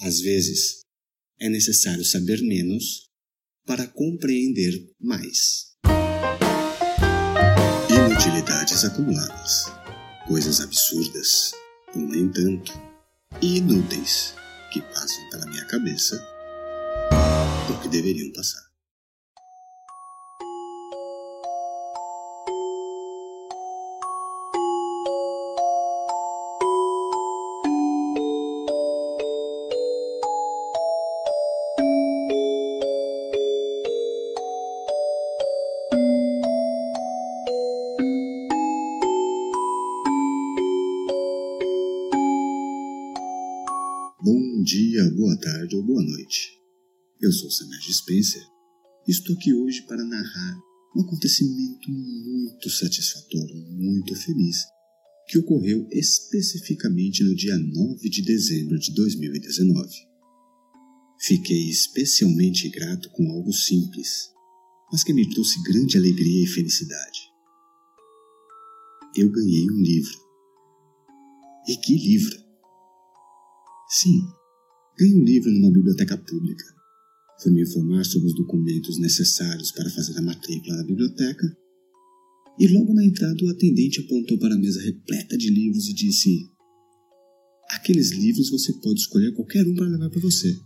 [0.00, 0.80] Às vezes,
[1.40, 3.08] é necessário saber menos
[3.66, 5.72] para compreender mais.
[7.88, 9.64] Inutilidades acumuladas,
[10.28, 11.52] coisas absurdas,
[11.94, 12.72] ou nem tanto,
[13.40, 14.34] e inúteis
[14.72, 16.22] que passam pela minha cabeça
[17.70, 18.65] ou que deveriam passar.
[45.46, 46.58] Tarde ou boa noite.
[47.20, 48.42] Eu sou Samuel Spencer
[49.06, 50.58] e estou aqui hoje para narrar
[50.96, 54.64] um acontecimento muito satisfatório, muito feliz,
[55.28, 59.88] que ocorreu especificamente no dia 9 de dezembro de 2019.
[61.20, 64.32] Fiquei especialmente grato com algo simples,
[64.90, 67.20] mas que me trouxe grande alegria e felicidade.
[69.14, 70.18] Eu ganhei um livro.
[71.68, 72.36] E que livro!
[73.88, 74.20] Sim,
[74.98, 76.64] ganhei um livro numa biblioteca pública.
[77.42, 81.56] Fui me informar sobre os documentos necessários para fazer a matrícula na biblioteca
[82.58, 86.50] e logo na entrada o atendente apontou para a mesa repleta de livros e disse:
[87.70, 90.58] Aqueles livros você pode escolher qualquer um para levar para você.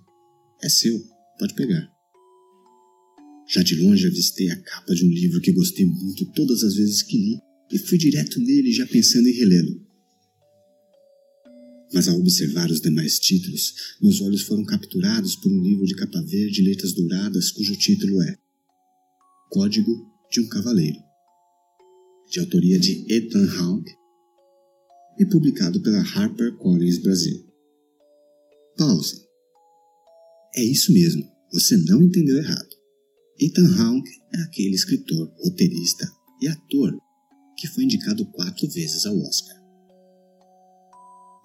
[0.62, 1.02] É seu,
[1.38, 1.90] pode pegar.
[3.48, 7.02] Já de longe avistei a capa de um livro que gostei muito todas as vezes
[7.02, 7.38] que li
[7.72, 9.89] e fui direto nele já pensando em relê-lo
[11.92, 16.20] mas ao observar os demais títulos, meus olhos foram capturados por um livro de capa
[16.22, 18.38] verde e letras douradas cujo título é
[19.50, 19.92] Código
[20.30, 20.98] de um Cavaleiro,
[22.30, 23.92] de autoria de Ethan Hawke
[25.18, 27.44] e publicado pela HarperCollins Brasil.
[28.76, 29.20] Pausa.
[30.54, 32.70] É isso mesmo, você não entendeu errado.
[33.40, 36.10] Ethan Hawke é aquele escritor, roteirista
[36.40, 36.96] e ator
[37.56, 39.59] que foi indicado quatro vezes ao Oscar.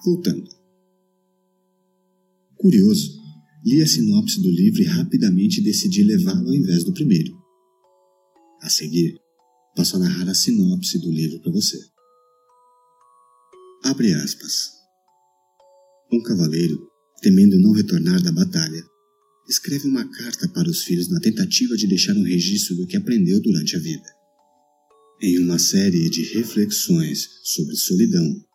[0.06, 0.48] Voltando.
[2.56, 3.20] Curioso,
[3.66, 7.36] li a sinopse do livro e rapidamente decidi levá-lo ao invés do primeiro.
[8.62, 9.20] A seguir,
[9.76, 11.80] passo a narrar a sinopse do livro para você.
[13.84, 14.74] Abre aspas.
[16.14, 16.88] Um cavaleiro,
[17.24, 18.86] temendo não retornar da batalha,
[19.50, 23.42] escreve uma carta para os filhos na tentativa de deixar um registro do que aprendeu
[23.42, 24.08] durante a vida.
[25.20, 28.46] Em uma série de reflexões sobre solidão,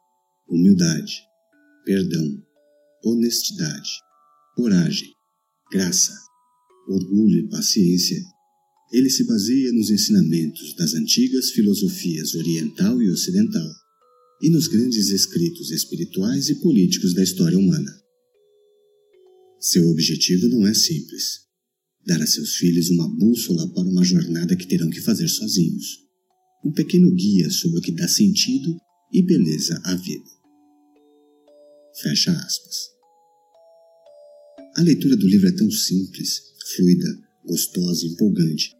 [0.48, 1.29] humildade,
[1.90, 2.40] perdão,
[3.04, 3.90] honestidade,
[4.54, 5.08] coragem,
[5.72, 6.16] graça,
[6.88, 8.16] orgulho e paciência,
[8.92, 13.68] ele se baseia nos ensinamentos das antigas filosofias oriental e ocidental
[14.40, 17.92] e nos grandes escritos espirituais e políticos da história humana.
[19.58, 21.40] Seu objetivo não é simples:
[22.06, 25.98] dar a seus filhos uma bússola para uma jornada que terão que fazer sozinhos,
[26.64, 28.76] um pequeno guia sobre o que dá sentido
[29.12, 30.39] e beleza à vida.
[31.94, 32.90] Fecha aspas.
[34.76, 36.40] A leitura do livro é tão simples,
[36.74, 38.70] fluida, gostosa e empolgante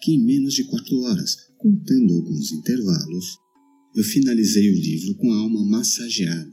[0.00, 3.36] que em menos de quatro horas, contando alguns intervalos,
[3.94, 6.50] eu finalizei o livro com a alma massageada,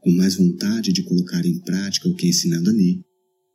[0.00, 3.00] com mais vontade de colocar em prática o que é ensinado ali,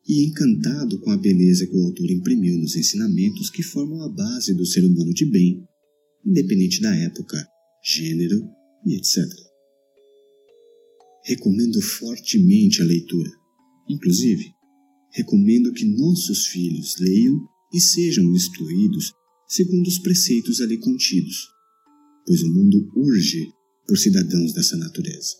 [0.08, 4.54] e encantado com a beleza que o autor imprimiu nos ensinamentos que formam a base
[4.54, 5.68] do ser humano de bem,
[6.26, 7.46] independente da época,
[7.84, 8.48] gênero
[8.86, 9.45] e etc
[11.26, 13.32] recomendo fortemente a leitura.
[13.90, 14.54] Inclusive,
[15.12, 19.12] recomendo que nossos filhos leiam e sejam instruídos
[19.48, 21.48] segundo os preceitos ali contidos,
[22.26, 23.52] pois o mundo urge
[23.88, 25.36] por cidadãos dessa natureza.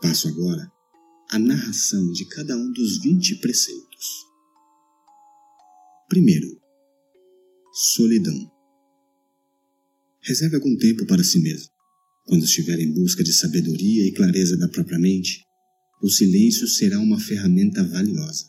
[0.00, 0.70] Passo agora
[1.30, 4.06] a narração de cada um dos vinte preceitos.
[6.08, 6.60] Primeiro,
[7.94, 8.50] solidão.
[10.20, 11.71] Reserve algum tempo para si mesmo.
[12.24, 15.44] Quando estiver em busca de sabedoria e clareza da própria mente,
[16.02, 18.48] o silêncio será uma ferramenta valiosa.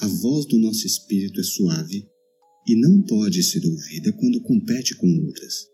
[0.00, 2.06] A voz do nosso espírito é suave
[2.66, 5.66] e não pode ser ouvida quando compete com outras.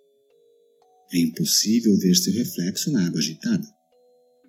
[1.12, 3.66] É impossível ver seu reflexo na água agitada,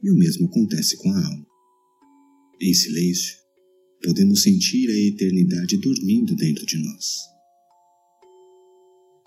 [0.02, 1.46] e o mesmo acontece com a alma.
[2.62, 3.36] Em silêncio,
[4.04, 7.06] podemos sentir a eternidade dormindo dentro de nós.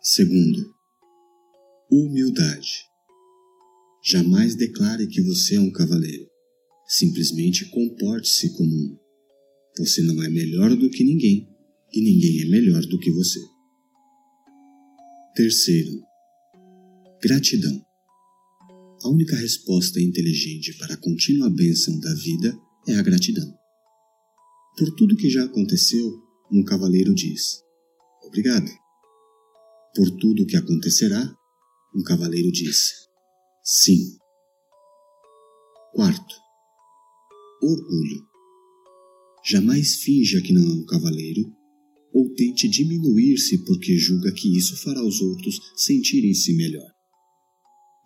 [0.02, 0.74] Segundo,
[1.90, 2.89] humildade.
[4.02, 6.26] Jamais declare que você é um cavaleiro.
[6.86, 8.98] Simplesmente comporte-se como um.
[9.78, 11.48] Você não é melhor do que ninguém
[11.92, 13.40] e ninguém é melhor do que você.
[15.34, 15.92] Terceiro,
[17.22, 17.84] gratidão.
[19.02, 22.58] A única resposta inteligente para a contínua bênção da vida
[22.88, 23.48] é a gratidão.
[24.76, 26.10] Por tudo que já aconteceu,
[26.50, 27.60] um cavaleiro diz:
[28.24, 28.70] Obrigado.
[29.94, 31.34] Por tudo que acontecerá,
[31.94, 33.09] um cavaleiro diz:
[33.72, 34.18] Sim.
[35.92, 36.34] Quarto,
[37.62, 38.26] orgulho.
[39.44, 41.42] Jamais finja que não é um cavaleiro
[42.12, 46.90] ou tente diminuir-se porque julga que isso fará os outros sentirem-se melhor.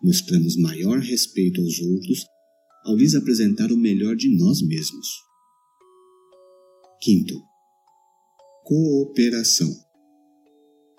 [0.03, 2.23] Mostramos maior respeito aos outros
[2.83, 5.07] ao lhes apresentar o melhor de nós mesmos.
[7.01, 7.41] Quinto,
[8.63, 9.75] cooperação.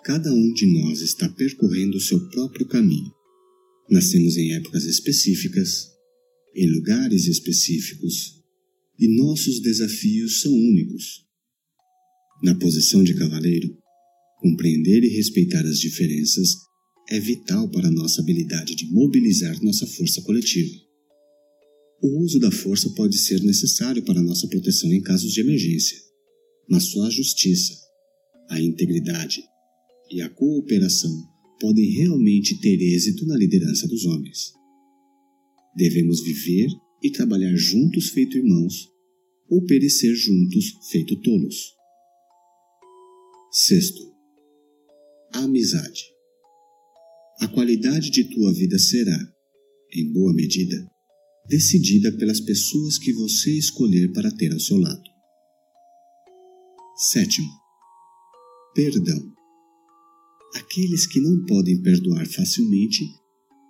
[0.03, 3.16] Cada um de nós está percorrendo o seu próprio caminho.
[3.89, 5.87] Nascemos em épocas específicas,
[6.55, 8.43] em lugares específicos,
[8.99, 11.25] e nossos desafios são únicos.
[12.43, 13.77] Na posição de cavaleiro,
[14.41, 16.55] compreender e respeitar as diferenças
[17.09, 20.75] é vital para nossa habilidade de mobilizar nossa força coletiva.
[22.03, 25.97] O uso da força pode ser necessário para nossa proteção em casos de emergência,
[26.69, 27.73] mas só a justiça,
[28.49, 29.41] a integridade
[30.11, 34.53] e a cooperação podem realmente ter êxito na liderança dos homens.
[35.75, 36.67] Devemos viver
[37.03, 38.91] e trabalhar juntos feito irmãos,
[39.49, 41.73] ou perecer juntos feito tolos.
[43.51, 44.01] Sexto,
[45.33, 46.03] amizade.
[47.39, 49.17] A qualidade de tua vida será,
[49.93, 50.75] em boa medida,
[51.47, 55.03] decidida pelas pessoas que você escolher para ter ao seu lado.
[56.97, 57.49] Sétimo,
[58.73, 59.36] perdão.
[60.55, 63.03] Aqueles que não podem perdoar facilmente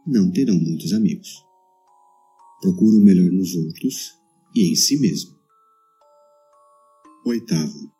[0.06, 1.30] não terão muitos amigos.
[2.62, 4.14] Procure o melhor nos outros
[4.56, 5.36] e em si mesmo.
[7.26, 7.92] Oitavo,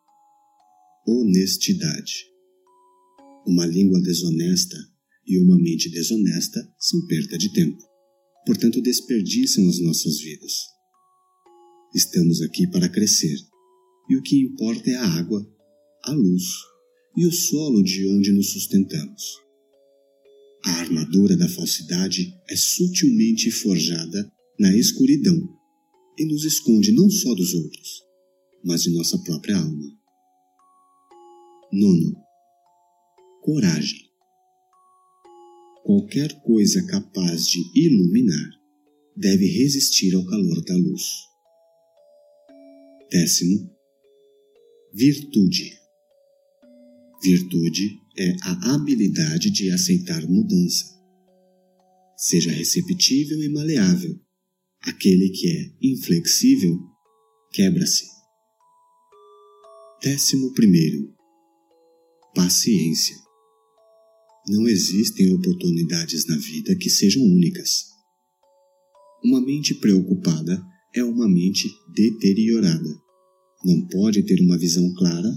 [1.08, 2.14] honestidade.
[3.46, 4.78] Uma língua desonesta
[5.26, 7.84] e uma mente desonesta são perda de tempo,
[8.46, 10.54] portanto desperdiçam as nossas vidas.
[11.94, 13.38] Estamos aqui para crescer
[14.10, 15.46] e o que importa é a água,
[16.06, 16.44] a luz
[17.18, 19.42] e o solo de onde nos sustentamos.
[20.64, 25.36] A armadura da falsidade é sutilmente forjada na escuridão
[26.20, 28.04] e nos esconde não só dos outros,
[28.64, 29.98] mas de nossa própria alma.
[31.74, 32.16] Nono,
[33.42, 34.08] coragem.
[35.84, 38.52] Qualquer coisa capaz de iluminar
[39.16, 41.04] deve resistir ao calor da luz.
[43.10, 43.72] Décimo,
[44.94, 45.87] Virtude.
[47.22, 50.86] Virtude é a habilidade de aceitar mudança.
[52.16, 54.20] Seja receptível e maleável.
[54.82, 56.78] Aquele que é inflexível
[57.52, 58.06] quebra-se.
[60.02, 61.14] Décimo primeiro.
[62.36, 63.16] Paciência.
[64.48, 67.86] Não existem oportunidades na vida que sejam únicas.
[69.24, 70.64] Uma mente preocupada
[70.96, 73.08] é uma mente deteriorada
[73.64, 75.30] não pode ter uma visão clara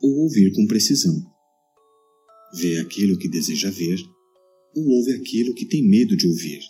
[0.00, 1.14] ou ouvir com precisão.
[2.54, 3.98] Vê aquilo que deseja ver
[4.74, 6.60] ou ouve aquilo que tem medo de ouvir.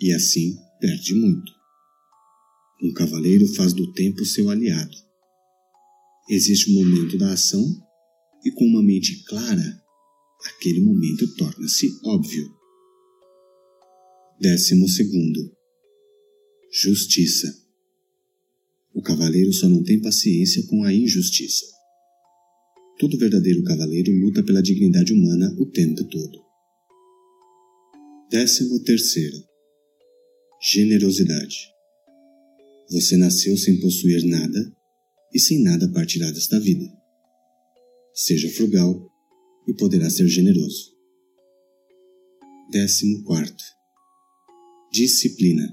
[0.00, 1.52] E assim perde muito.
[2.82, 4.96] Um cavaleiro faz do tempo seu aliado.
[6.30, 7.64] Existe o um momento da ação
[8.44, 9.82] e com uma mente clara,
[10.44, 12.48] aquele momento torna-se óbvio.
[14.40, 15.52] Décimo segundo.
[16.70, 17.52] Justiça.
[18.94, 21.77] O cavaleiro só não tem paciência com a injustiça.
[22.98, 26.44] Todo verdadeiro cavaleiro luta pela dignidade humana o tempo todo.
[28.28, 29.36] Décimo terceiro.
[30.60, 31.56] Generosidade.
[32.90, 34.76] Você nasceu sem possuir nada
[35.32, 36.84] e sem nada partirá desta vida.
[38.12, 39.08] Seja frugal
[39.68, 40.92] e poderá ser generoso.
[42.72, 43.62] Décimo quarto.
[44.90, 45.72] Disciplina.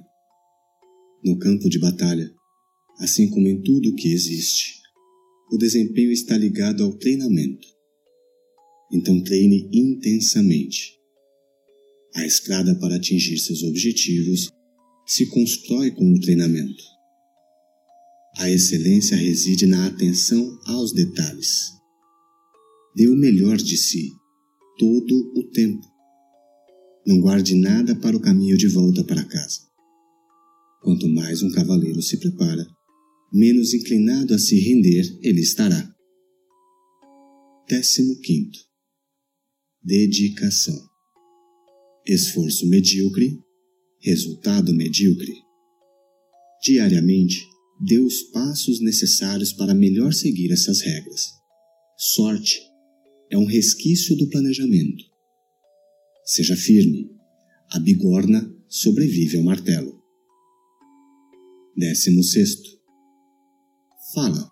[1.24, 2.32] No campo de batalha,
[3.00, 4.85] assim como em tudo o que existe.
[5.52, 7.68] O desempenho está ligado ao treinamento.
[8.92, 10.96] Então treine intensamente.
[12.16, 14.50] A estrada para atingir seus objetivos
[15.06, 16.84] se constrói com o treinamento.
[18.38, 21.72] A excelência reside na atenção aos detalhes.
[22.96, 24.12] Dê o melhor de si,
[24.78, 25.86] todo o tempo.
[27.06, 29.62] Não guarde nada para o caminho de volta para casa.
[30.82, 32.68] Quanto mais um cavaleiro se prepara,
[33.36, 35.94] menos inclinado a se render ele estará.
[37.68, 38.58] Décimo quinto.
[39.84, 40.80] Dedicação.
[42.08, 43.38] Esforço medíocre,
[44.00, 45.34] resultado medíocre.
[46.64, 47.46] Diariamente,
[47.86, 51.26] dê os passos necessários para melhor seguir essas regras.
[51.98, 52.62] Sorte
[53.30, 55.04] é um resquício do planejamento.
[56.24, 57.12] Seja firme.
[57.72, 60.02] A bigorna sobrevive ao martelo.
[61.76, 62.75] Décimo sexto.
[64.16, 64.50] Fala.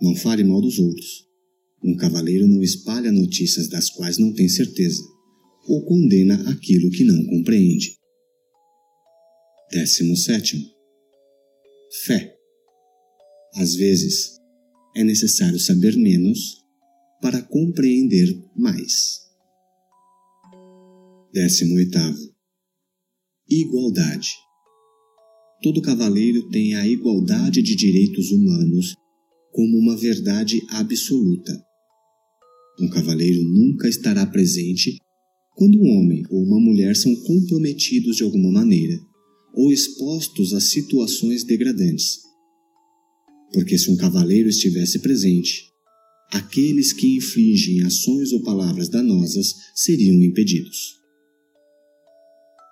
[0.00, 1.28] Não fale mal dos outros.
[1.84, 5.02] Um cavaleiro não espalha notícias das quais não tem certeza,
[5.68, 7.98] ou condena aquilo que não compreende.
[9.70, 10.64] Décimo sétimo.
[12.06, 12.34] Fé.
[13.56, 14.38] Às vezes,
[14.96, 16.64] é necessário saber menos
[17.20, 19.20] para compreender mais.
[21.30, 22.34] Décimo oitavo.
[23.50, 24.30] Igualdade.
[25.62, 28.96] Todo cavaleiro tem a igualdade de direitos humanos
[29.52, 31.52] como uma verdade absoluta.
[32.80, 34.96] Um cavaleiro nunca estará presente
[35.54, 38.98] quando um homem ou uma mulher são comprometidos de alguma maneira
[39.54, 42.18] ou expostos a situações degradantes.
[43.52, 45.70] Porque se um cavaleiro estivesse presente,
[46.32, 50.98] aqueles que infligem ações ou palavras danosas seriam impedidos.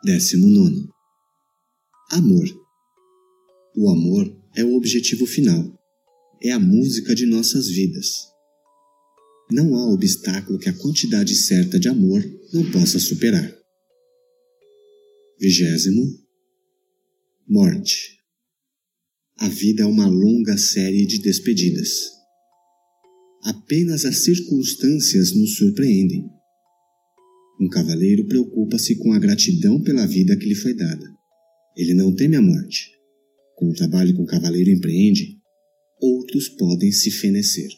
[0.03, 0.89] Décimo nono.
[2.11, 2.60] Amor.
[3.77, 5.79] O amor é o objetivo final.
[6.43, 8.29] É a música de nossas vidas.
[9.51, 12.23] Não há obstáculo que a quantidade certa de amor
[12.53, 13.57] não possa superar.
[15.41, 16.03] Vigésimo.
[17.49, 18.19] Morte.
[19.39, 22.11] A vida é uma longa série de despedidas.
[23.43, 26.29] Apenas as circunstâncias nos surpreendem.
[27.61, 31.07] Um cavaleiro preocupa-se com a gratidão pela vida que lhe foi dada.
[31.77, 33.00] Ele não teme a morte.
[33.61, 35.39] Com o trabalho que um cavaleiro empreende,
[36.01, 37.69] outros podem se fenecer.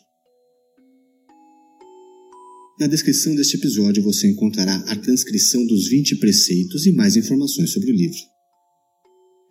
[2.78, 7.90] Na descrição deste episódio você encontrará a transcrição dos 20 preceitos e mais informações sobre
[7.90, 8.20] o livro.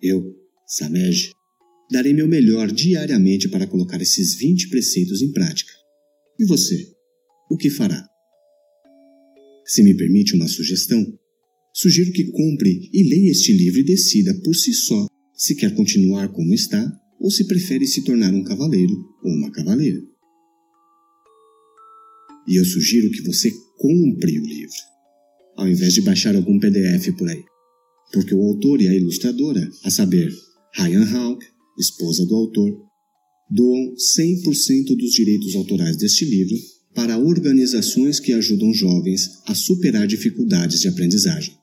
[0.02, 0.34] Eu,
[0.66, 1.32] Samej,
[1.92, 5.74] darei meu melhor diariamente para colocar esses 20 preceitos em prática.
[6.40, 6.94] E você,
[7.50, 8.08] o que fará?
[9.66, 11.06] Se me permite uma sugestão,
[11.74, 15.11] sugiro que compre e leia este livro e decida por si só
[15.42, 16.80] se quer continuar como está
[17.20, 18.94] ou se prefere se tornar um cavaleiro
[19.24, 20.00] ou uma cavaleira.
[22.48, 24.76] E eu sugiro que você compre o livro,
[25.58, 27.44] ao invés de baixar algum PDF por aí,
[28.14, 30.32] porque o autor e a ilustradora, a saber,
[30.76, 31.44] Ryan Hawk,
[31.80, 32.72] esposa do autor,
[33.50, 36.56] doam 100% dos direitos autorais deste livro
[36.94, 41.61] para organizações que ajudam jovens a superar dificuldades de aprendizagem.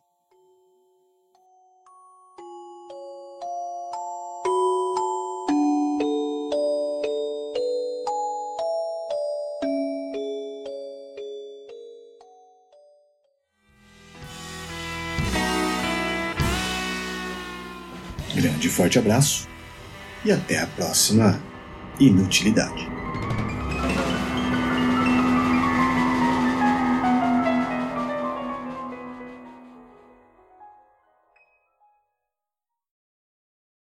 [18.59, 19.49] Grande forte abraço
[20.25, 21.41] e até a próxima
[22.01, 22.98] inutilidade.